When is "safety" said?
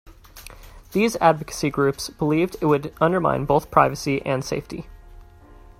4.43-4.87